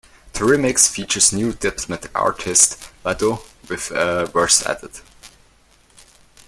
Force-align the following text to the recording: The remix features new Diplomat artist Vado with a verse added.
The 0.33 0.39
remix 0.39 0.89
features 0.89 1.31
new 1.31 1.53
Diplomat 1.53 2.07
artist 2.15 2.89
Vado 3.03 3.43
with 3.69 3.91
a 3.91 4.25
verse 4.33 4.65
added. 4.65 4.99